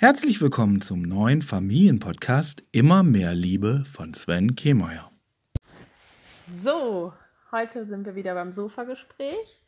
[0.00, 5.10] Herzlich willkommen zum neuen Familienpodcast Immer mehr Liebe von Sven Kehmeier.
[6.64, 7.12] So,
[7.52, 9.60] heute sind wir wieder beim Sofagespräch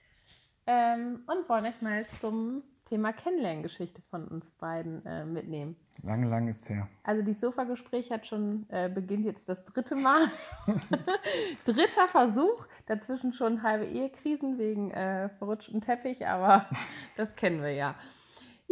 [0.67, 5.77] ähm, und wollen euch mal zum Thema Kennenlerngeschichte von uns beiden äh, mitnehmen.
[6.03, 6.89] Lange, lange ist her.
[7.03, 10.23] Also die Sofagespräch hat schon, äh, beginnt jetzt das dritte Mal.
[11.67, 16.71] Dritter Versuch, dazwischen schon halbe Ehekrisen wegen äh, verrutschten Teppich, aber
[17.19, 17.97] das kennen wir ja.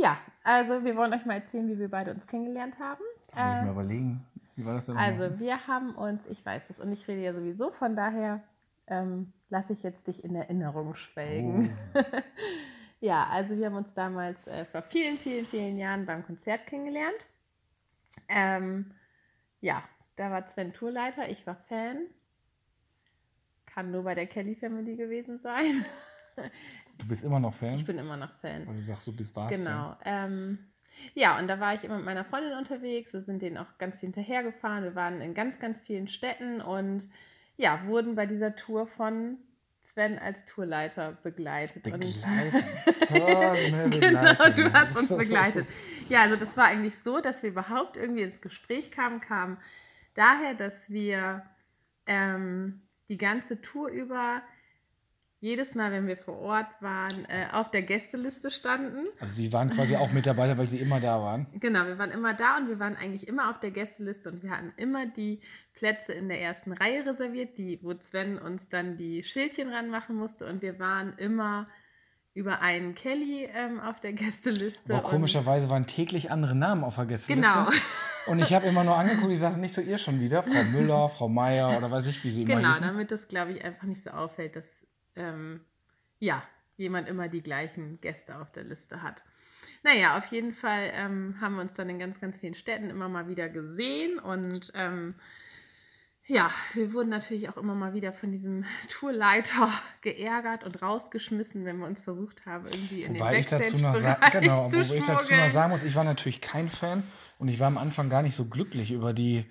[0.00, 3.02] Ja, also wir wollen euch mal erzählen, wie wir beide uns kennengelernt haben.
[3.34, 4.26] Muss ich mir überlegen.
[4.56, 4.96] Wie war das denn?
[4.96, 8.42] Also wir haben uns, ich weiß es und ich rede ja sowieso, von daher
[8.86, 11.76] ähm, lasse ich jetzt dich in Erinnerung schwelgen.
[13.00, 17.28] ja, also wir haben uns damals äh, vor vielen, vielen, vielen Jahren beim Konzert kennengelernt.
[18.28, 18.92] Ähm,
[19.60, 19.82] ja,
[20.16, 22.06] da war Sven Tourleiter, ich war Fan.
[23.66, 25.84] Kann nur bei der Kelly Family gewesen sein.
[26.98, 27.74] Du bist immer noch Fan?
[27.74, 28.66] Ich bin immer noch Fan.
[28.66, 29.96] Weil du sagst, du bist warst Genau.
[30.04, 30.58] Ähm,
[31.14, 33.12] ja, und da war ich immer mit meiner Freundin unterwegs.
[33.12, 34.84] Wir sind denen auch ganz viel hinterhergefahren.
[34.84, 37.08] Wir waren in ganz, ganz vielen Städten und
[37.56, 39.38] ja, wurden bei dieser Tour von
[39.80, 41.84] Sven als Tourleiter begleitet.
[41.84, 42.64] Begleitet.
[43.10, 45.66] Und genau, du hast uns begleitet.
[46.08, 49.56] Ja, also das war eigentlich so, dass wir überhaupt irgendwie ins Gespräch kamen, kam
[50.14, 51.44] daher, dass wir
[52.06, 54.42] ähm, die ganze Tour über
[55.42, 59.06] jedes Mal, wenn wir vor Ort waren, äh, auf der Gästeliste standen.
[59.20, 61.46] Also sie waren quasi auch mit dabei, weil sie immer da waren.
[61.58, 64.50] Genau, wir waren immer da und wir waren eigentlich immer auf der Gästeliste und wir
[64.50, 65.40] hatten immer die
[65.72, 70.46] Plätze in der ersten Reihe reserviert, die, wo Sven uns dann die Schildchen ranmachen musste
[70.46, 71.66] und wir waren immer
[72.34, 74.92] über einen Kelly ähm, auf der Gästeliste.
[74.94, 77.48] Und- komischerweise waren täglich andere Namen auf der Gästeliste.
[77.50, 77.70] Genau.
[78.26, 81.08] Und ich habe immer nur angeguckt, ich sage nicht so ihr schon wieder, Frau Müller,
[81.08, 84.02] Frau Meier oder weiß ich, wie sie immer Genau, damit das, glaube ich, einfach nicht
[84.02, 85.60] so auffällt, dass ähm,
[86.18, 86.42] ja,
[86.76, 89.22] jemand immer die gleichen Gäste auf der Liste hat.
[89.82, 93.08] Naja, auf jeden Fall ähm, haben wir uns dann in ganz, ganz vielen Städten immer
[93.08, 95.14] mal wieder gesehen und ähm,
[96.26, 99.68] ja, wir wurden natürlich auch immer mal wieder von diesem Tourleiter
[100.00, 104.76] geärgert und rausgeschmissen, wenn wir uns versucht haben, irgendwie in Wobei den Backstage-Bereich genau, zu
[104.76, 105.52] wobei ich dazu noch schmuggeln.
[105.52, 107.02] sagen muss, ich war natürlich kein Fan
[107.38, 109.44] und ich war am Anfang gar nicht so glücklich über die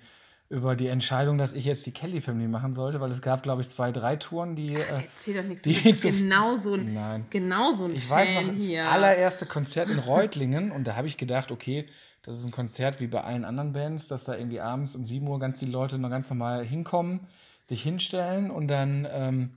[0.50, 3.62] über die Entscheidung, dass ich jetzt die Kelly Family machen sollte, weil es gab, glaube
[3.62, 5.62] ich, zwei, drei Touren, die äh, Erzähl doch nichts.
[5.62, 7.24] die zu- genau so ein, Nein.
[7.30, 8.90] genau so ein Ich Fan weiß noch, das hier.
[8.90, 11.86] allererste Konzert in Reutlingen und da habe ich gedacht, okay,
[12.22, 15.26] das ist ein Konzert wie bei allen anderen Bands, dass da irgendwie abends um 7
[15.26, 17.20] Uhr ganz die Leute noch ganz normal hinkommen,
[17.62, 19.50] sich hinstellen und dann ähm,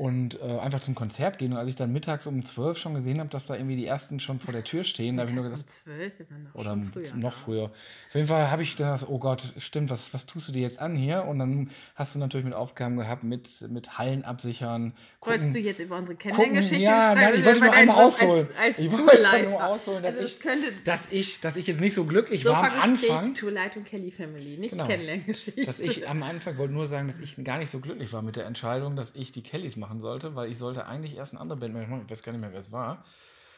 [0.00, 1.52] und äh, einfach zum Konzert gehen.
[1.52, 4.18] Und als ich dann mittags um 12 schon gesehen habe, dass da irgendwie die ersten
[4.18, 6.54] schon vor der Tür stehen, da habe ich nur gesagt, um 12, wir waren doch
[6.54, 7.38] oder früher noch da.
[7.38, 7.64] früher.
[7.64, 10.78] Auf jeden Fall habe ich gedacht, oh Gott, stimmt, was, was tust du dir jetzt
[10.78, 11.26] an hier?
[11.26, 14.94] Und dann hast du natürlich mit Aufgaben gehabt, mit, mit Hallen absichern.
[15.20, 18.48] Wolltest du gucken- jetzt über unsere gucken, Kennenlerngeschichte ja, nein, ich wollte nur einmal ausholen.
[18.58, 20.38] Als, als ich wollte nur ausholen, dass, also ich,
[20.84, 23.34] dass, ich, dass ich jetzt nicht so glücklich war am Anfang.
[23.34, 24.86] Tourleitung Kelly Family, nicht Genau.
[24.86, 25.62] Kennenlerngeschichte.
[25.62, 28.36] Dass ich am Anfang wollte nur sagen, dass ich gar nicht so glücklich war mit
[28.36, 31.58] der Entscheidung, dass ich die Kellys machen sollte, weil ich sollte eigentlich erst eine andere
[31.58, 32.02] Band machen.
[32.04, 33.04] Ich weiß gar nicht mehr, wer es war.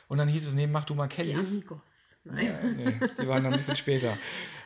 [0.09, 1.48] Und dann hieß es, nee, mach du mal die Kellys.
[1.48, 2.16] Amigos.
[2.25, 2.47] Nein.
[2.47, 4.16] Ja, nee, die waren dann ein bisschen später.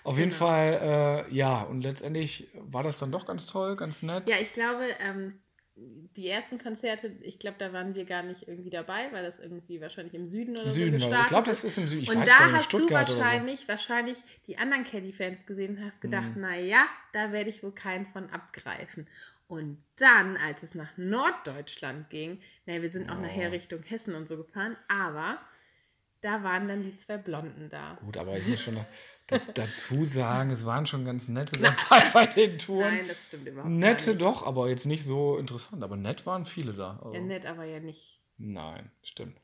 [0.04, 0.46] Auf jeden Genau.
[0.46, 4.28] Fall, äh, ja, und letztendlich war das dann doch ganz toll, ganz nett.
[4.28, 5.40] Ja, ich glaube, ähm,
[5.74, 9.80] die ersten Konzerte, ich glaube, da waren wir gar nicht irgendwie dabei, weil das irgendwie
[9.80, 12.02] wahrscheinlich im Süden oder Im so Süden gestartet Ich glaube, das ist im Süden.
[12.02, 13.20] Ich und weiß da nicht, hast du Stuttgart oder so.
[13.20, 16.40] wahrscheinlich, wahrscheinlich die anderen Kelly-Fans gesehen und hast gedacht, Mhm.
[16.42, 19.06] na ja, da werde ich wohl keinen von abgreifen.
[19.48, 23.20] Und dann, als es nach Norddeutschland ging, na, wir sind auch Oh.
[23.22, 25.38] nachher Richtung Hessen und so gefahren, aber
[26.20, 27.94] da waren dann die zwei Blonden da.
[28.00, 28.86] Gut, aber ich muss schon noch
[29.28, 32.92] da- dazu sagen, es waren schon ganz nette dabei bei den Touren.
[32.96, 34.22] Nein, das stimmt überhaupt Nette nicht.
[34.22, 35.82] doch, aber jetzt nicht so interessant.
[35.84, 36.98] Aber nett waren viele da.
[37.02, 38.18] Also, Ja, nett, aber ja nicht.
[38.38, 39.36] Nein, stimmt.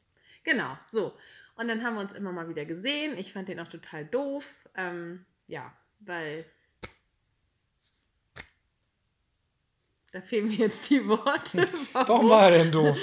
[0.45, 1.15] Genau, so.
[1.55, 3.17] Und dann haben wir uns immer mal wieder gesehen.
[3.17, 4.45] Ich fand den auch total doof.
[4.77, 6.45] Ähm, ja, weil.
[10.13, 11.69] Da fehlen mir jetzt die Worte.
[11.93, 12.97] Warum war er denn doof?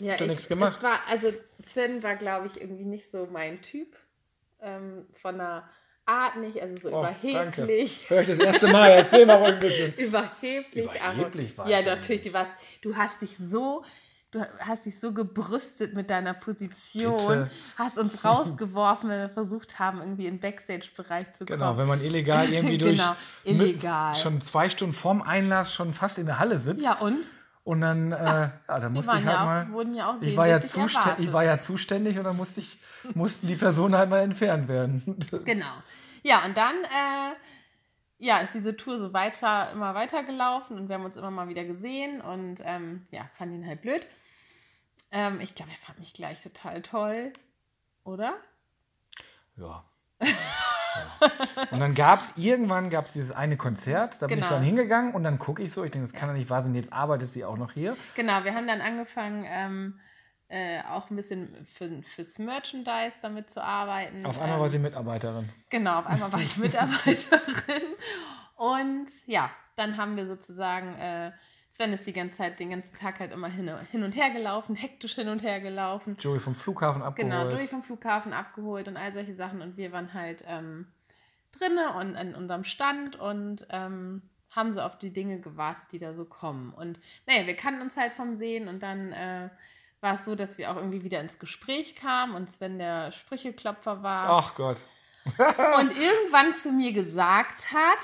[0.00, 0.82] ja, Hat er ich, nichts gemacht?
[0.82, 1.32] War, also
[1.70, 3.94] Sven war, glaube ich, irgendwie nicht so mein Typ.
[4.60, 5.68] Ähm, von der
[6.06, 7.62] Art nicht, also so Oh, danke.
[7.62, 8.06] überheblich.
[8.08, 8.90] Hör ich das erste Mal.
[8.92, 9.94] Erzähl mal ein bisschen.
[9.96, 11.72] Überheblich, Überheblich war aber.
[11.72, 13.84] Ja, ich ja natürlich, du warst, du hast dich so.
[14.30, 17.50] Du hast dich so gebrüstet mit deiner Position, Bitte.
[17.76, 21.58] hast uns rausgeworfen, wenn wir versucht haben, irgendwie in den Backstage-Bereich zu kommen.
[21.58, 23.14] Genau, wenn man illegal irgendwie durch Genau,
[23.44, 24.14] illegal.
[24.14, 26.82] schon zwei Stunden vorm Einlass schon fast in der Halle sitzt.
[26.84, 27.24] ja, und?
[27.64, 29.72] Und dann, äh, ja, da Die musste ich halt ja auch, mal.
[29.72, 32.78] wurden ja auch Ich war, ja ich war ja zuständig und dann musste ich,
[33.14, 35.02] mussten die Personen halt mal entfernt werden.
[35.44, 35.66] Genau.
[36.22, 37.34] Ja, und dann äh,
[38.18, 41.48] ja, ist diese Tour so weiter, immer weiter gelaufen und wir haben uns immer mal
[41.48, 44.06] wieder gesehen und ähm, ja, fand ihn halt blöd.
[45.10, 47.32] Ähm, ich glaube, er fand mich gleich total toll,
[48.04, 48.34] oder?
[49.56, 49.84] Ja.
[51.70, 54.56] und dann gab es irgendwann gab's dieses eine Konzert, da bin ich Genau.
[54.56, 56.74] dann hingegangen und dann gucke ich so, ich denke, das kann ja nicht wahr sein,
[56.74, 57.96] jetzt arbeitet sie auch noch hier.
[58.16, 60.00] Genau, wir haben dann angefangen, ähm,
[60.48, 64.24] äh, auch ein bisschen für, fürs Merchandise damit zu arbeiten.
[64.24, 65.48] Auf einmal ähm, war sie Mitarbeiterin.
[65.68, 67.82] Genau, auf einmal war ich Mitarbeiterin.
[68.56, 71.32] Und ja, dann haben wir sozusagen, äh,
[71.70, 74.74] Sven ist die ganze Zeit, den ganzen Tag halt immer hin, hin und her gelaufen,
[74.74, 76.16] hektisch hin und her gelaufen.
[76.18, 77.32] Joey vom Flughafen abgeholt.
[77.32, 79.60] Genau, Joey vom Flughafen abgeholt und all solche Sachen.
[79.60, 80.86] Und wir waren halt ähm,
[81.52, 86.14] drinne und an unserem Stand und ähm, haben so auf die Dinge gewartet, die da
[86.14, 86.72] so kommen.
[86.72, 89.50] Und naja, wir kannten uns halt vom Sehen und dann äh,
[90.00, 94.02] war es so, dass wir auch irgendwie wieder ins Gespräch kamen und Sven der Sprücheklopfer
[94.02, 94.78] war Ach Gott.
[95.78, 97.98] und irgendwann zu mir gesagt hat,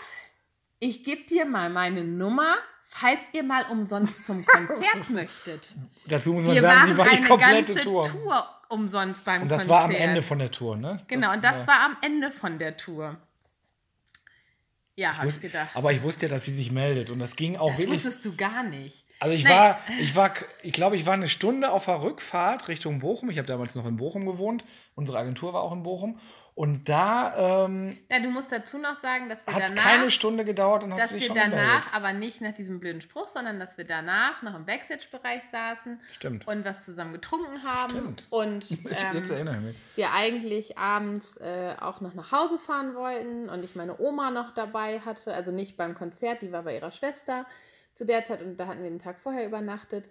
[0.79, 5.75] ich gebe dir mal meine Nummer, falls ihr mal umsonst zum Konzert möchtet.
[6.06, 8.02] Dazu muss man Wir sagen, sie war die eine komplette ganze Tour.
[8.08, 8.49] Tour.
[8.69, 9.79] umsonst beim Und das Konzert.
[9.79, 11.00] war am Ende von der Tour, ne?
[11.06, 13.17] Genau, und das war am Ende von der Tour.
[14.96, 15.75] Ja, habe ich gedacht.
[15.75, 17.96] aber ich wusste ja, dass sie sich meldet und das ging auch das wirklich.
[18.05, 19.05] wusstest du gar nicht.
[19.19, 19.52] Also ich Nein.
[19.52, 20.32] war, ich war,
[20.62, 23.31] ich glaube, ich war eine Stunde auf der Rückfahrt Richtung Bochum.
[23.31, 24.64] Ich habe damals noch in Bochum gewohnt.
[24.94, 26.20] Unsere Agentur war auch in Bochum.
[26.56, 30.85] Und da ähm, Ja, du musst dazu noch sagen, dass wir danach, keine Stunde gedauert
[30.85, 33.59] und hast dass du dich wir schon danach, aber nicht nach diesem blöden Spruch, sondern
[33.59, 36.47] dass wir danach noch im Backstage-Bereich saßen Stimmt.
[36.47, 37.91] und was zusammen getrunken haben.
[37.91, 38.27] Stimmt.
[38.31, 39.77] Und Jetzt ähm, erinnere ich mich.
[39.97, 44.55] wir eigentlich abends äh, auch noch nach Hause fahren wollten und ich meine Oma noch
[44.55, 47.47] dabei hatte, also nicht beim Konzert, die war bei ihrer Schwester
[47.95, 50.05] zu der Zeit und da hatten wir den Tag vorher übernachtet.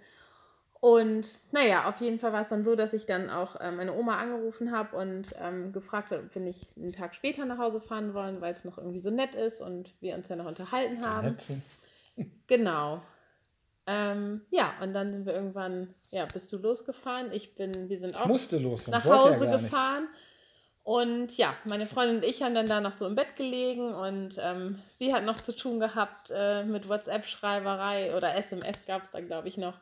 [0.83, 3.94] Und naja, auf jeden Fall war es dann so, dass ich dann auch äh, meine
[3.94, 7.80] Oma angerufen habe und ähm, gefragt habe, ob wir nicht einen Tag später nach Hause
[7.80, 11.06] fahren wollen, weil es noch irgendwie so nett ist und wir uns ja noch unterhalten
[11.06, 11.27] haben.
[11.27, 11.63] Häppchen.
[12.47, 13.01] Genau.
[13.88, 17.31] Ähm, ja, und dann sind wir irgendwann, ja, bist du losgefahren?
[17.31, 18.88] Ich bin, wir sind auch musste los.
[18.88, 19.63] nach Hause ja nicht.
[19.63, 20.09] gefahren.
[20.83, 24.35] Und ja, meine Freundin und ich haben dann da noch so im Bett gelegen und
[24.38, 29.21] ähm, sie hat noch zu tun gehabt äh, mit WhatsApp-Schreiberei oder SMS gab es da,
[29.21, 29.75] glaube ich, noch.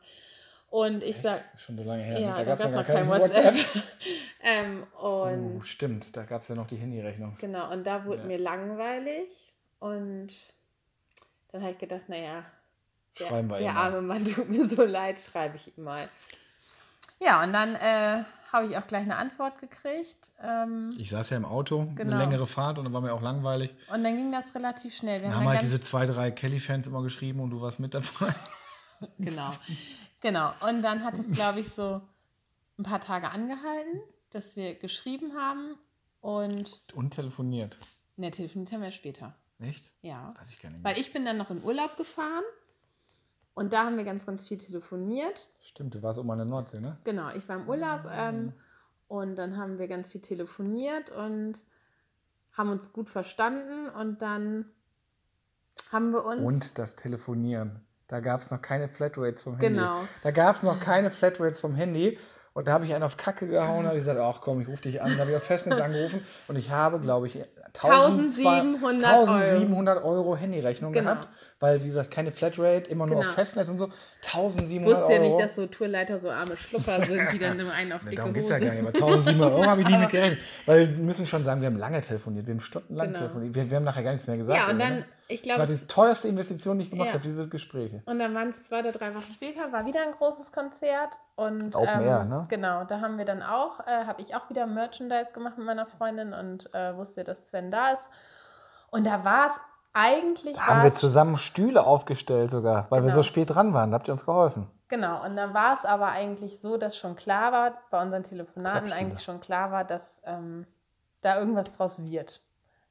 [0.72, 2.18] Und ich sag, Ist Schon so lange her.
[2.18, 3.54] ja, da da gab es noch kein WhatsApp.
[3.54, 3.82] WhatsApp.
[4.42, 7.36] ähm, und Uh, stimmt, da gab es ja noch die Handyrechnung.
[7.38, 8.26] genau, und da wurde Ja.
[8.26, 10.28] mir langweilig und
[11.50, 12.44] dann habe ich gedacht, naja,
[13.20, 13.80] der, Schreiben wir der mal.
[13.84, 16.08] arme Mann tut mir so leid, schreibe ich ihm mal.
[17.20, 20.32] Ja, und dann äh, habe ich auch gleich eine Antwort gekriegt.
[20.42, 22.14] Ähm, Ich saß ja im Auto, Genau.
[22.16, 23.74] eine längere Fahrt und dann war mir auch langweilig.
[23.92, 25.20] und dann ging das relativ schnell.
[25.20, 27.92] Wir Wir haben dann halt diese zwei, drei Kelly-Fans immer geschrieben und du warst mit
[27.92, 28.34] dabei.
[29.18, 29.50] genau,
[30.22, 30.52] genau.
[30.66, 32.00] Und dann hat es, glaube ich, so
[32.78, 35.76] ein paar Tage angehalten, dass wir geschrieben haben
[36.20, 37.78] und Und telefoniert.
[38.16, 39.36] ne, telefoniert haben wir später.
[39.58, 39.92] Echt?
[40.02, 40.34] Ja.
[40.40, 40.90] Weiß ich gar nicht mehr.
[40.92, 42.42] Weil ich bin dann noch in Urlaub gefahren
[43.54, 45.46] und da haben wir ganz, ganz viel telefoniert.
[45.60, 46.98] Stimmt, du warst oben an der Nordsee, ne?
[47.04, 48.52] Genau, ich war im Urlaub ähm,
[49.08, 51.62] und dann haben wir ganz viel telefoniert und
[52.52, 54.64] haben uns gut verstanden und dann
[55.92, 56.42] haben wir uns.
[56.44, 57.80] Und das Telefonieren.
[58.08, 59.68] Da gab es noch keine Flatrates vom Handy.
[59.78, 60.00] Genau.
[60.22, 62.18] Da gab es noch keine Flatrates vom Handy.
[62.54, 64.82] Und da habe ich einen auf Kacke gehauen, habe ich gesagt, ach komm, ich rufe
[64.82, 65.12] dich an.
[65.14, 67.38] Da habe ich auf Festnetz angerufen und ich habe, glaube ich,
[67.80, 71.12] 1700 1700 Euro Handyrechnung Genau.
[71.14, 71.28] gehabt,
[71.62, 73.28] weil, wie gesagt, keine Flatrate, immer nur Genau.
[73.28, 73.88] auf Festnetz und so.
[74.20, 75.12] 1700 Ich wusste Euro.
[75.12, 78.16] ja nicht, dass so Tourleiter so arme Schlupper sind, die dann immer einen auf dicke
[78.16, 78.58] darum geht es Hose.
[78.60, 78.80] ja gar nicht.
[79.00, 80.38] Aber 1700 Euro habe ich nie mit gerechnet.
[80.66, 82.46] Weil wir müssen schon sagen, wir haben lange telefoniert.
[82.46, 83.18] Wir haben stundenlang Genau.
[83.20, 83.54] telefoniert.
[83.54, 84.58] Wir, wir haben nachher gar nichts mehr gesagt.
[84.58, 87.14] Ja, und dann, ich Das war glaube, die teuerste Investition, die ich gemacht Ja.
[87.14, 88.02] habe, diese Gespräche.
[88.06, 91.10] Und dann waren es zwei oder drei Wochen später, war wieder ein großes Konzert.
[91.34, 92.46] Und Open ähm, Air, ne?
[92.50, 95.86] genau, da haben wir dann auch, äh, habe ich auch wieder Merchandise gemacht mit meiner
[95.86, 98.10] Freundin und äh, wusste, dass Sven da ist.
[98.90, 99.52] Und da war es
[99.92, 100.56] eigentlich.
[100.56, 103.14] Da haben wir zusammen Stühle aufgestellt sogar, weil wir Genau.
[103.16, 103.90] so spät dran waren.
[103.90, 104.70] Da habt ihr uns geholfen.
[104.88, 108.92] Genau, und dann war es aber eigentlich so, dass schon klar war, bei unseren Telefonaten
[108.92, 110.66] eigentlich schon klar war, dass ähm,
[111.22, 112.42] da irgendwas draus wird.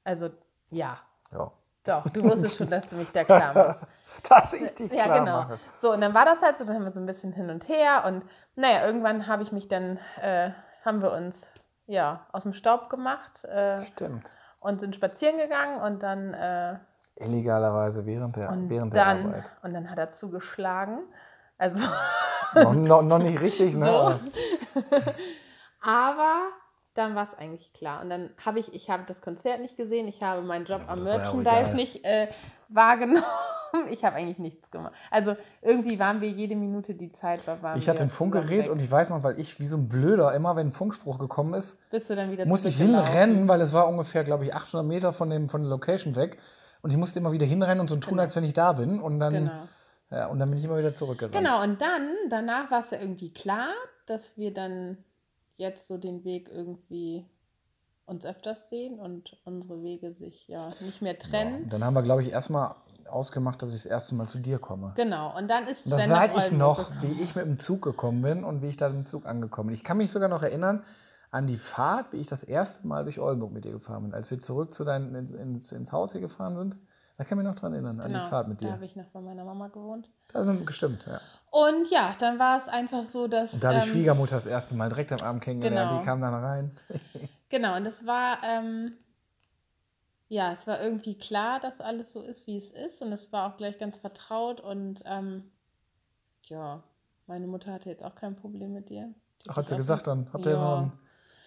[0.03, 0.29] Also
[0.69, 0.97] ja,
[1.33, 1.51] Ja.
[1.83, 3.81] doch, du wusstest schon, dass du mich da klar machst.
[4.29, 5.37] Dass ich dich Ja, klar genau.
[5.43, 5.59] mache.
[5.81, 7.67] So, und dann war das halt so, dann haben wir so ein bisschen hin und
[7.69, 8.23] her und
[8.55, 10.51] naja, irgendwann habe ich mich dann, äh,
[10.85, 11.47] haben wir uns
[11.87, 14.29] ja aus dem Staub gemacht äh, Stimmt.
[14.59, 16.77] und sind spazieren gegangen und dann, äh,
[17.15, 19.53] Illegalerweise während der, und, während der dann Arbeit.
[19.63, 20.99] und dann hat er zugeschlagen.
[21.57, 21.77] Also,
[22.55, 24.19] noch, noch, noch nicht richtig, ne?
[24.73, 24.81] So.
[25.81, 26.49] Aber
[26.93, 28.01] dann war es eigentlich klar.
[28.01, 30.87] Und dann habe ich, ich habe das Konzert nicht gesehen, ich habe meinen Job Ja,
[30.89, 31.73] am ja Merchandise egal.
[31.75, 32.27] nicht äh,
[32.69, 33.23] wahrgenommen.
[33.89, 34.91] Ich habe eigentlich nichts gemacht.
[35.09, 38.91] Also irgendwie waren wir jede Minute, die Zeit war, Ich hatte ein Funkgerät und ich
[38.91, 42.09] weiß noch, weil ich wie so ein Blöder immer, wenn ein Funkspruch gekommen ist, bist
[42.09, 45.29] du dann wieder musste ich hinrennen, weil es war ungefähr, glaube ich, 800 Meter von,
[45.29, 46.37] dem, von der Location weg.
[46.81, 48.99] Und ich musste immer wieder hinrennen und so tun, als wenn ich da bin.
[48.99, 49.67] Und dann, Genau.
[50.09, 51.35] ja, und dann bin ich immer wieder zurückgerannt.
[51.35, 53.69] Genau, und dann, danach war es ja irgendwie klar,
[54.07, 54.97] dass wir dann
[55.57, 57.25] jetzt so den Weg irgendwie
[58.05, 61.63] uns öfters sehen und unsere Wege sich ja nicht mehr trennen.
[61.65, 62.73] Ja, dann haben wir, glaube ich, erstmal
[63.09, 64.93] ausgemacht, dass ich das erste Mal zu dir komme.
[64.95, 67.17] Genau, und dann ist es Das weiß ich noch, gekommen.
[67.17, 69.75] wie ich mit dem Zug gekommen bin und wie ich da im Zug angekommen bin.
[69.75, 70.83] Ich kann mich sogar noch erinnern
[71.31, 74.29] an die Fahrt, wie ich das erste Mal durch Oldenburg mit dir gefahren bin, als
[74.29, 76.77] wir zurück zu dein, ins, ins, ins Haus hier gefahren sind.
[77.17, 78.67] Da kann ich mich noch dran erinnern, genau, an die genau, Fahrt mit dir.
[78.67, 80.09] Da habe ich noch bei meiner Mama gewohnt.
[80.33, 81.21] Da sind gestimmt, ja.
[81.51, 83.53] Und ja, dann war es einfach so, dass.
[83.53, 85.89] Und da habe ich ähm, Schwiegermutter das erste Mal direkt am Abend kennengelernt.
[85.89, 85.99] Genau.
[86.01, 86.71] Die kam dann rein.
[87.49, 88.39] genau, und das war.
[88.43, 88.93] Ähm,
[90.29, 93.01] ja, es war irgendwie klar, dass alles so ist, wie es ist.
[93.01, 94.61] Und es war auch gleich ganz vertraut.
[94.61, 95.51] Und ähm,
[96.43, 96.81] ja,
[97.27, 99.13] meine Mutter hatte jetzt auch kein Problem mit dir.
[99.43, 100.27] Die Ach, hat sie gesagt dann?
[100.31, 100.81] Habt ihr, ja.
[100.81, 100.91] noch,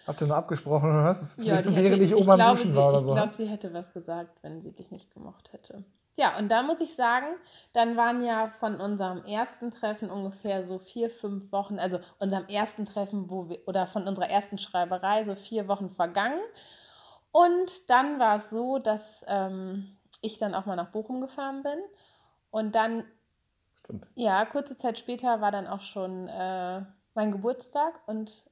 [0.07, 1.35] habt ihr noch abgesprochen oder was?
[1.39, 3.09] Ja, während ich oben am Duschen war oder so.
[3.09, 5.83] Ich glaube, sie hätte was gesagt, wenn sie dich nicht gemocht hätte.
[6.17, 7.25] Ja, und da muss ich sagen,
[7.73, 12.85] dann waren ja von unserem ersten Treffen ungefähr so vier, fünf Wochen, also unserem ersten
[12.85, 16.39] Treffen, wo wir, oder von unserer ersten Schreiberei so vier Wochen vergangen.
[17.31, 21.79] Und dann war es so, dass ähm, ich dann auch mal nach Bochum gefahren bin.
[22.49, 23.03] Und dann,
[23.81, 24.07] Stimmt.
[24.15, 26.81] ja, kurze Zeit später war dann auch schon äh,
[27.13, 28.45] mein Geburtstag und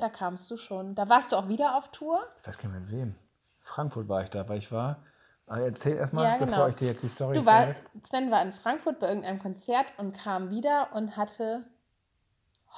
[0.00, 0.94] da kamst du schon.
[0.94, 2.20] Da warst du auch wieder auf Tour.
[2.40, 3.14] Ich weiß gar nicht mit wem.
[3.58, 5.02] Frankfurt war ich da, weil ich war.
[5.46, 6.52] Aber erzähl erstmal, ja, genau.
[6.52, 7.74] bevor ich dir jetzt die Story du war,
[8.08, 11.64] Sven war in Frankfurt bei irgendeinem Konzert und kam wieder und hatte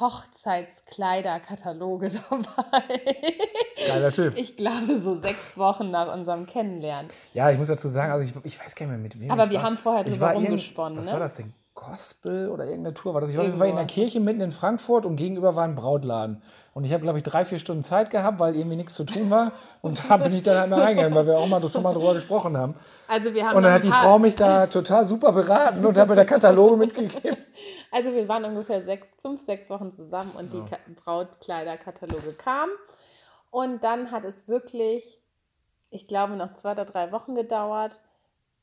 [0.00, 3.36] Hochzeitskleiderkataloge dabei.
[3.86, 4.34] Geiler Typ.
[4.36, 7.10] Ich glaube, so sechs Wochen nach unserem Kennenlernen.
[7.34, 9.30] Ja, ich muss dazu sagen, also ich, ich weiß gar nicht mehr mit wem.
[9.30, 9.64] Aber wir war.
[9.64, 10.98] haben vorher drüber rumgesponnen.
[10.98, 11.12] Was ne?
[11.12, 11.52] war das denn?
[11.74, 13.30] Gospel oder irgendeine Tour war das.
[13.30, 16.42] Ich war, war in der Kirche mitten in Frankfurt und gegenüber war ein Brautladen.
[16.74, 19.30] Und ich habe, glaube ich, drei, vier Stunden Zeit gehabt, weil irgendwie nichts zu tun
[19.30, 19.52] war.
[19.80, 22.14] Und da bin ich dann halt mal reingegangen, weil wir auch mal schon mal drüber
[22.14, 22.74] gesprochen haben.
[23.08, 26.08] Also wir haben und dann hat die Frau mich da total super beraten und hat
[26.08, 27.36] mir da Kataloge mitgegeben.
[27.94, 30.64] Also wir waren ungefähr sechs, fünf, sechs Wochen zusammen und ja.
[30.88, 32.72] die Brautkleiderkataloge kamen.
[33.50, 35.20] Und dann hat es wirklich,
[35.90, 38.00] ich glaube, noch zwei oder drei Wochen gedauert,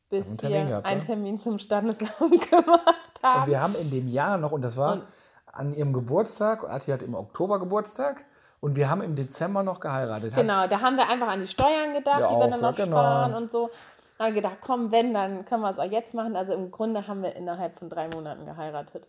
[0.10, 1.06] bis wir gehabt, einen ne?
[1.06, 3.42] Termin zum Standesamt gemacht haben.
[3.42, 5.04] Und wir haben in dem Jahr noch, und das war und,
[5.46, 8.26] an ihrem Geburtstag, Ati hat im Oktober Geburtstag,
[8.62, 10.36] und wir haben im Dezember noch geheiratet.
[10.36, 12.98] Genau, da haben wir einfach an die Steuern gedacht, ja, die wir dann noch genau.
[12.98, 13.70] sparen und so.
[14.18, 16.36] Da haben wir gedacht, komm, wenn, dann können wir es auch jetzt machen.
[16.36, 19.08] Also im Grunde haben wir innerhalb von drei Monaten geheiratet.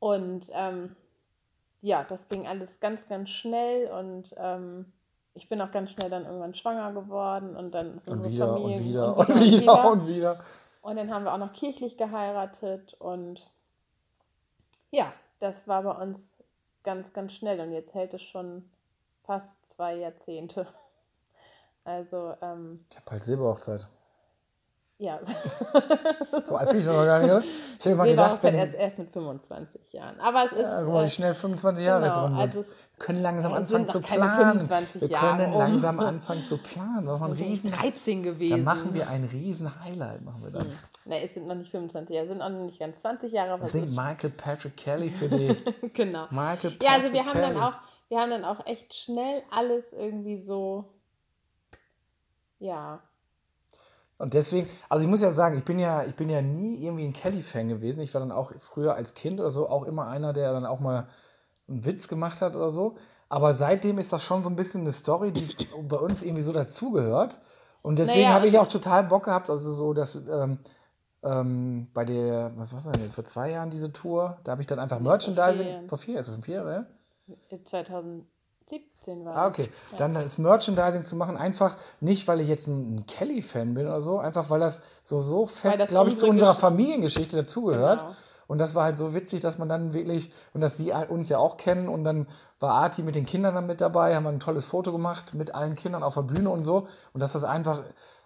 [0.00, 0.96] Und ähm,
[1.82, 4.92] ja, das ging alles ganz, ganz schnell und ähm,
[5.34, 9.14] ich bin auch ganz schnell dann irgendwann schwanger geworden und dann ist unsere wieder, Familie
[9.14, 10.40] und wieder und wieder, und wieder und wieder.
[10.82, 13.50] Und dann haben wir auch noch kirchlich geheiratet und
[14.90, 16.42] ja, das war bei uns
[16.84, 18.70] ganz, ganz schnell und jetzt hält es schon
[19.24, 20.66] fast zwei Jahrzehnte.
[21.86, 23.86] Also, ähm, ich habe bald Silberhochzeit.
[24.98, 25.18] Ja.
[26.44, 27.42] so alt bin ich noch gar nicht, oder?
[27.78, 28.54] Ich hätte mal gedacht, wenn...
[28.54, 30.20] erst, erst mit 25 Jahren.
[30.20, 30.60] Aber es ist...
[30.60, 32.40] Ja, guck mal, wie äh, schnell 25 Jahre genau, jetzt rum sind.
[32.40, 34.68] Also wir können langsam anfangen zu planen.
[34.68, 35.58] wir können um.
[35.58, 37.06] langsam anfangen zu planen.
[37.06, 38.50] Das ein riesen, 13 gewesen.
[38.50, 40.24] Dann machen wir ein riesen Highlight.
[40.24, 40.66] Machen wir dann.
[40.66, 40.72] Hm.
[41.06, 43.50] Ne, es sind noch nicht 25 Jahre, es sind auch noch nicht ganz 20 Jahre.
[43.50, 45.64] Aber singt Michael Patrick Kelly für dich.
[45.92, 46.28] genau.
[46.30, 47.54] Michael Patrick ja, also wir haben Kelly.
[47.54, 47.74] dann auch,
[48.08, 50.84] wir haben dann auch echt schnell alles irgendwie so,
[52.60, 53.02] ja,
[54.18, 57.04] und deswegen, also ich muss ja sagen, ich bin ja, ich bin ja nie irgendwie
[57.04, 58.00] ein Kelly-Fan gewesen.
[58.00, 60.80] Ich war dann auch früher als Kind oder so auch immer einer, der dann auch
[60.80, 61.08] mal
[61.68, 62.96] einen Witz gemacht hat oder so.
[63.28, 65.48] Aber seitdem ist das schon so ein bisschen eine Story, die
[65.88, 67.40] bei uns irgendwie so dazugehört.
[67.82, 70.58] Und deswegen naja, habe ich auch total Bock gehabt, also so, dass ähm,
[71.22, 74.66] ähm, bei der, was war denn jetzt, vor zwei Jahren diese Tour, da habe ich
[74.66, 76.86] dann einfach Merchandising, vor vier, ist schon vier, oder?
[77.64, 78.26] 2000,
[78.68, 79.68] 17 war Ah, okay.
[79.92, 79.98] Ja.
[79.98, 84.18] Dann das Merchandising zu machen, einfach nicht, weil ich jetzt ein Kelly-Fan bin oder so,
[84.18, 88.00] einfach weil das so, so fest, glaube ich, zu unserer Familiengeschichte dazugehört.
[88.00, 88.14] Genau.
[88.46, 91.38] Und das war halt so witzig, dass man dann wirklich, und dass sie uns ja
[91.38, 92.26] auch kennen, und dann
[92.60, 95.76] war Arti mit den Kindern dann mit dabei, haben ein tolles Foto gemacht mit allen
[95.76, 96.86] Kindern auf der Bühne und so.
[97.12, 97.80] Und dass das einfach,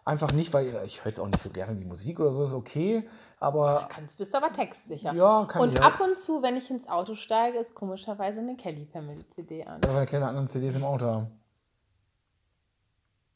[0.08, 2.54] einfach nicht, weil ich höre jetzt auch nicht so gerne die Musik oder so, ist
[2.54, 3.06] okay,
[3.38, 3.88] aber.
[3.90, 5.12] Kannst, bist aber textsicher.
[5.12, 8.56] Ja, kann Und ich ab und zu, wenn ich ins Auto steige, ist komischerweise eine
[8.56, 9.80] Kelly Family CD an.
[9.84, 11.40] Ja, weil wir keine anderen CDs im Auto haben.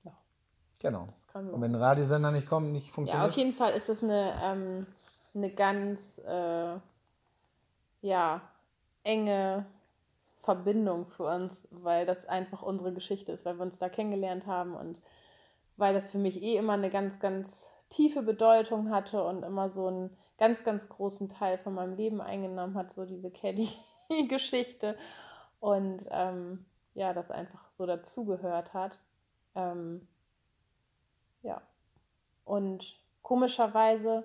[0.05, 0.13] Ja.
[0.81, 1.07] Genau.
[1.35, 3.27] Und wenn ein Radiosender nicht kommt, nicht funktioniert.
[3.27, 4.87] Ja, auf jeden Fall ist das eine, ähm,
[5.35, 6.77] eine ganz, äh,
[8.01, 8.41] ja,
[9.05, 9.67] enge
[10.43, 14.75] Verbindung für uns, weil das einfach unsere Geschichte ist, weil wir uns da kennengelernt haben
[14.75, 14.99] und
[15.77, 19.87] weil das für mich eh immer eine ganz, ganz tiefe Bedeutung hatte und immer so
[19.87, 24.97] einen ganz, ganz großen Teil von meinem Leben eingenommen hat, so diese Caddy-Geschichte.
[25.61, 26.65] Und ähm,
[26.95, 28.99] ja, das einfach so dazugehört hat.
[29.55, 30.09] Ähm,
[31.43, 31.63] ja.
[32.45, 34.25] Und komischerweise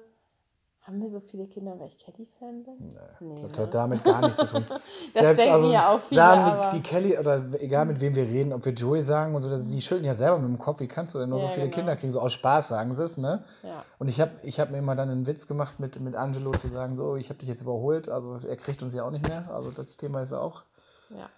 [0.87, 2.75] Haben wir so viele Kinder, weil ich Kelly-Fan bin?
[2.79, 3.63] Nee, Nee, das ne?
[3.65, 4.63] hat damit gar nichts zu tun.
[5.13, 8.53] Das denken ja auch viele, sagen die, die Kelly, oder egal mit wem wir reden,
[8.53, 10.87] ob wir Joey sagen und so, das- die schütteln ja selber mit dem Kopf, wie
[10.87, 11.75] kannst du denn nur so Ja, viele genau.
[11.75, 12.13] Kinder kriegen?
[12.13, 13.43] So aus Spaß sagen sie es, ne?
[13.63, 13.83] Ja.
[13.99, 16.69] Und ich habe ich hab mir immer dann einen Witz gemacht mit, mit Angelo zu
[16.69, 19.43] sagen, so, ich habe dich jetzt überholt, also er kriegt uns ja auch nicht mehr,
[19.53, 20.63] also das Thema ist auch.
[21.09, 21.29] Ja.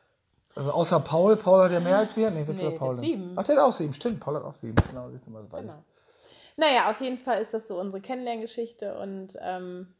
[0.55, 2.29] Also außer Paul, Paul hat ja mehr als wir.
[2.29, 3.31] Nee, wie Nee, hat Paul sieben.
[3.35, 4.75] Ach, der hat auch sieben, stimmt, Paul hat auch sieben.
[4.91, 5.83] Genau, siehst du mal, weiß Genau.
[6.59, 9.95] Naja, auf jeden Fall ist das so unsere Kennenlerngeschichte und ähm,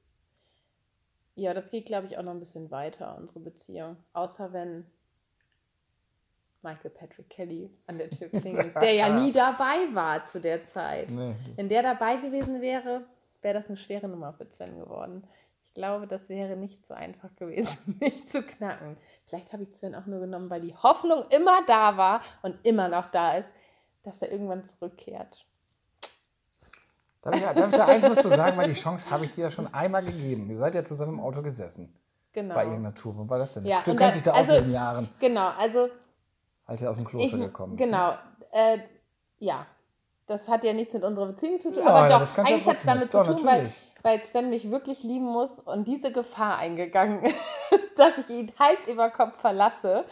[1.36, 3.96] ja, das geht, glaube ich, auch noch ein bisschen weiter, unsere Beziehung.
[4.12, 4.86] Außer wenn
[6.62, 11.10] Michael Patrick Kelly an der Tür klingelt, der ja nie dabei war zu der Zeit.
[11.12, 13.06] Nee, Wenn der dabei gewesen wäre,
[13.42, 15.26] wäre das eine schwere Nummer für Sven geworden.
[15.64, 18.98] Ich glaube, das wäre nicht so einfach gewesen, mich zu knacken.
[19.24, 22.90] Vielleicht habe ich Sven auch nur genommen, weil die Hoffnung immer da war und immer
[22.90, 23.50] noch da ist,
[24.04, 25.46] dass er irgendwann zurückkehrt.
[27.22, 29.46] Darf ich, darf ich da eins nur zu sagen, weil die Chance habe ich dir
[29.46, 30.50] ja schon einmal gegeben.
[30.50, 31.94] Ihr seid ja zusammen im Auto gesessen.
[32.32, 32.56] Genau.
[32.56, 33.18] Bei irgendeiner Tour.
[33.18, 33.66] Wo war das denn?
[33.66, 35.90] Ja, du kennst dich da also- aus mit den Jahren, Genau, also
[36.66, 37.80] als ihr aus dem ich, Kloster gekommen ist.
[37.80, 37.86] ne?
[37.88, 38.14] genau,
[38.52, 38.78] äh,
[39.40, 39.66] ja,
[40.28, 42.72] das hat ja nichts mit unserer Beziehung zu tun, Ja, aber doch, das eigentlich ja
[42.72, 43.68] hat es damit zu tun, Doch, weil,
[44.04, 47.24] weil Sven mich wirklich lieben muss und diese Gefahr eingegangen
[47.72, 50.06] ist, dass ich ihn Hals über Kopf verlasse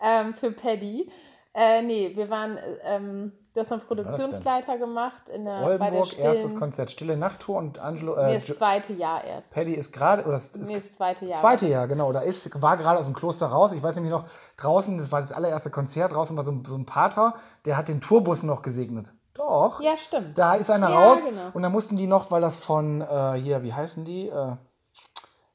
[0.00, 1.10] ähm, für Paddy.
[1.52, 3.86] Äh, nee, wir waren, äh, ähm, du hast das denn?
[3.88, 8.14] Produktionsleiter gemacht in der, bei der Oldenburg, erstes stillen, Konzert, Stille Nachttour und Angelo.
[8.16, 9.52] nee, Äh, das Jo- zweite Jahr erst.
[9.54, 11.40] Paddy ist gerade, oder ist Nee, das zweite Jahr.
[11.40, 12.12] Zweite Jahr, genau.
[12.12, 13.72] Da ist, war gerade aus dem Kloster raus.
[13.72, 14.24] Ich weiß nämlich noch,
[14.56, 17.88] draußen, das war das allererste Konzert, draußen war so ein, so ein Pater, der hat
[17.88, 19.12] den Tourbus noch gesegnet.
[19.34, 19.80] Doch.
[19.80, 20.36] Ja, stimmt.
[20.36, 21.50] Da ist einer Ja, raus genau.
[21.54, 24.28] und dann mussten die noch, weil das von äh, hier, wie heißen die?
[24.28, 24.56] Äh,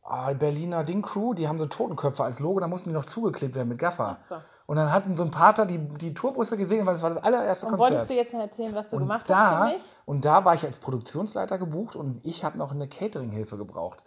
[0.03, 3.55] ah, Berliner Ding Crew, die haben so Totenköpfe als Logo, da mussten die noch zugeklebt
[3.55, 4.17] werden mit Gaffer.
[4.23, 4.35] Ach so.
[4.67, 7.67] Und dann hatten so ein Pater die, die Tourbusse gesegnet, weil das war das allererste
[7.67, 7.91] Und Konzert.
[7.91, 9.83] wolltest du jetzt noch erzählen, was du und gemacht da, hast für mich?
[10.05, 14.03] Und da war ich als Produktionsleiter gebucht und ich habe noch eine Catering-Hilfe gebraucht.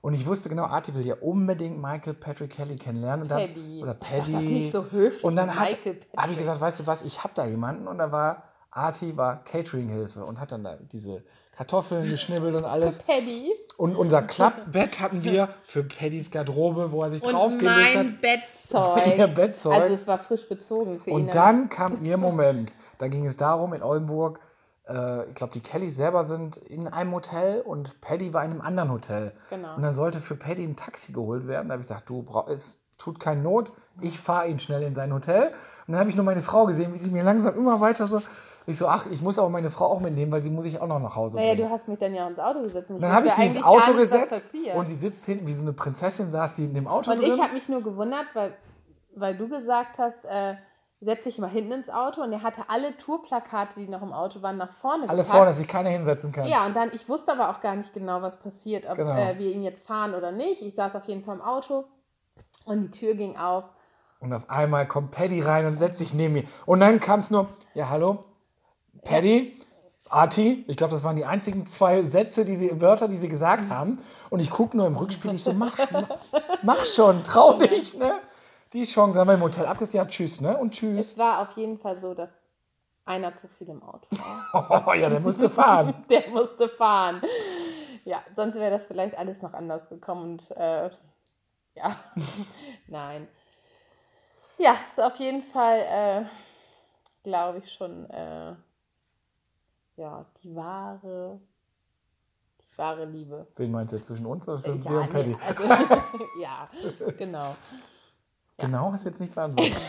[0.00, 3.22] Und ich wusste genau, Arti will ja unbedingt Michael Patrick Kelly kennenlernen.
[3.22, 3.82] Und dann, Paddy.
[3.82, 4.32] Oder Sag das Paddy.
[4.32, 5.70] doch nicht so höflich, Und dann habe
[6.30, 7.88] ich gesagt, weißt du was, ich habe da jemanden.
[7.88, 11.22] Und da war, Arti war Catering-Hilfe und hat dann da diese
[11.56, 12.98] Kartoffeln geschnibbelt und alles.
[13.00, 13.52] Paddy.
[13.76, 18.20] Und unser Klappbett hatten wir für Paddys Garderobe, wo er sich Und draufgelegt mein hat.
[18.20, 19.16] Bettzeug.
[19.18, 19.72] Ihr Bettzeug.
[19.72, 21.16] Also es war frisch bezogen für ihn.
[21.16, 22.76] Und dann kam ihr Moment.
[22.98, 24.38] Da ging es darum, in Oldenburg,
[24.88, 28.60] äh, ich glaube, die Kellys selber sind in einem Hotel und Paddy war in einem
[28.60, 29.32] anderen Hotel.
[29.50, 29.74] Genau.
[29.76, 31.68] Und dann sollte für Paddy ein Taxi geholt werden.
[31.68, 34.94] Da habe ich gesagt, du, brauch- es tut keine Not, ich fahre ihn schnell in
[34.94, 35.48] sein Hotel.
[35.86, 38.20] Und dann habe ich nur meine Frau gesehen, wie sie mir langsam immer weiter so.
[38.68, 40.86] Ich so, ach, ich muss aber meine Frau auch mitnehmen, weil sie muss ich auch
[40.86, 41.66] noch nach Hause Naja, bringen.
[41.68, 42.90] du hast mich dann ja ins Auto gesetzt.
[42.90, 45.62] Ich dann habe ich sie ins Auto nicht, gesetzt und sie sitzt hinten wie so
[45.62, 47.32] eine Prinzessin, saß sie in dem Auto Und drin.
[47.34, 48.54] ich habe mich nur gewundert, weil,
[49.16, 50.56] weil du gesagt hast, äh,
[51.00, 52.20] setz dich mal hinten ins Auto.
[52.22, 55.30] Und er hatte alle Tourplakate, die noch im Auto waren, nach vorne Alle gepackt.
[55.30, 56.44] vorne, dass sich keiner hinsetzen kann.
[56.46, 59.12] Ja, und dann, ich wusste aber auch gar nicht genau, was passiert, ob Genau.
[59.16, 60.60] äh, wir ihn jetzt fahren oder nicht.
[60.60, 61.84] Ich saß auf jeden Fall im Auto
[62.66, 63.64] und die Tür ging auf.
[64.20, 66.44] Und auf einmal kommt Paddy rein und setzt sich neben mir.
[66.66, 68.24] Und dann kam es nur, ja, hallo,
[69.04, 69.58] Paddy,
[70.08, 70.64] Arti.
[70.68, 73.98] Ich glaube, das waren die einzigen zwei Sätze, die sie, Wörter, die sie gesagt haben.
[74.30, 76.06] Und ich gucke nur im Rückspiel, ich so, mach, schon,
[76.62, 78.14] mach schon, trau dich, ne?
[78.72, 80.56] Die Chance haben wir im Hotel abgesagt, tschüss, ne?
[80.56, 81.12] Und tschüss.
[81.12, 82.30] Es war auf jeden Fall so, dass
[83.04, 84.84] einer zu viel im Auto war.
[84.86, 86.04] Oh, ja, der musste fahren.
[86.10, 87.22] Der musste fahren.
[88.04, 90.32] Ja, sonst wäre das vielleicht alles noch anders gekommen.
[90.32, 90.90] Und äh,
[91.74, 91.96] ja,
[92.86, 93.28] nein.
[94.58, 96.24] Ja, ist auf jeden Fall, äh,
[97.22, 98.54] glaube ich, schon äh,
[99.98, 101.40] ja, die wahre,
[102.60, 103.46] die wahre Liebe.
[103.56, 105.30] Wen meinst du jetzt zwischen uns oder zwischen ja, dir und Paddy?
[105.30, 105.62] nee, also,
[106.40, 106.68] ja,
[107.18, 107.56] genau.
[108.56, 109.76] Genau, hast jetzt nicht beantwortet.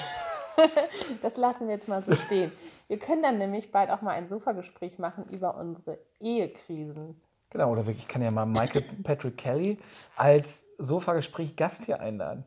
[1.21, 2.51] Das lassen wir jetzt mal so stehen.
[2.89, 7.21] Wir können dann nämlich bald auch mal ein Sofagespräch machen über unsere Ehekrisen.
[7.49, 9.79] Genau, oder wirklich, ich kann ja mal Michael Patrick Kelly
[10.17, 12.43] als Sofagespräch Gast hier einladen.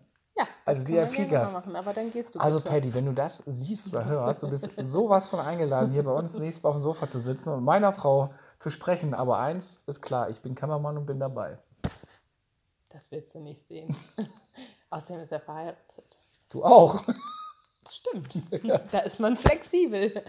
[0.65, 1.55] Also können wir VIP gerne mal Gast.
[1.55, 2.71] machen, aber dann gehst du Also bitte.
[2.71, 6.39] Paddy, wenn du das siehst oder hörst, du bist sowas von eingeladen, hier bei uns
[6.39, 9.15] nächstes Mal auf dem Sofa zu sitzen und meiner Frau zu sprechen.
[9.15, 11.59] Aber eins ist klar, ich bin Kameramann und bin dabei.
[12.91, 13.95] Das willst du nicht sehen.
[14.91, 16.19] Außerdem ist er verheiratet.
[16.51, 17.03] Du auch.
[17.91, 18.35] Stimmt.
[18.93, 20.23] Da ist man flexibel.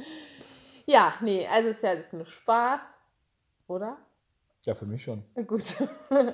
[0.86, 2.82] Ja, nee, also ist ja das ist nur Spaß,
[3.68, 3.98] oder?
[4.66, 5.24] Ja, für mich schon.
[5.48, 5.62] Gut.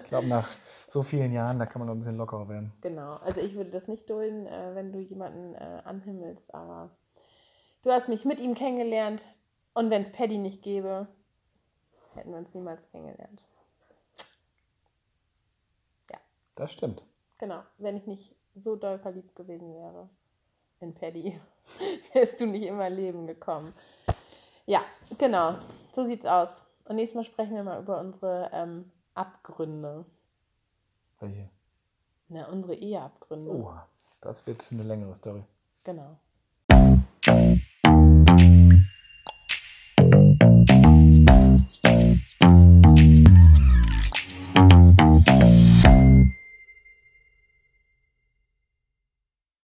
[0.04, 0.48] Ich glaube, nach
[0.88, 2.72] so vielen Jahren, da kann man noch ein bisschen lockerer werden.
[2.82, 3.16] Genau.
[3.18, 6.92] Also ich würde das nicht dulden, äh, wenn du jemanden äh, anhimmelst, aber
[7.82, 9.24] du hast mich mit ihm kennengelernt
[9.74, 11.08] und wenn es Paddy nicht gäbe,
[12.14, 13.42] hätten wir uns niemals kennengelernt.
[16.60, 17.06] Das stimmt.
[17.38, 17.64] Genau.
[17.78, 20.10] Wenn ich nicht so doll verliebt gewesen wäre
[20.82, 21.40] in Paddy,
[22.14, 23.74] wärst du nicht in mein Leben gekommen.
[24.66, 24.82] Ja,
[25.18, 25.56] genau.
[25.94, 26.66] So sieht's aus.
[26.90, 30.06] Und nächstes Mal sprechen wir mal über unsere ähm, Abgründe.
[31.20, 31.48] Welche?
[32.30, 33.52] Na, unsere Eheabgründe.
[33.52, 33.74] Oh,
[34.22, 35.44] das wird eine längere Story.
[35.84, 36.18] Genau.